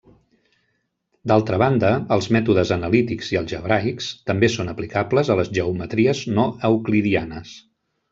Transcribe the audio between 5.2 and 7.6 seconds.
a les geometries no euclidianes.